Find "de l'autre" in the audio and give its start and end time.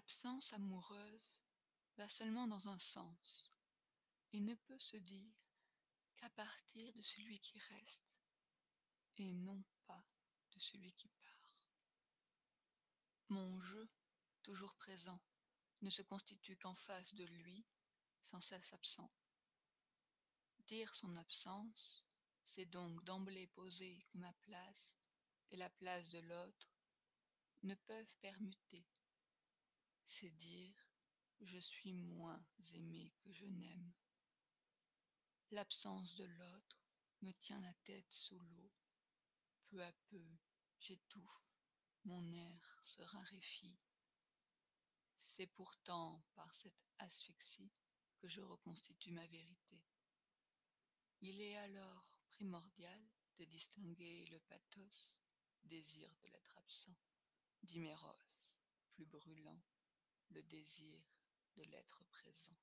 26.08-26.72, 36.16-36.78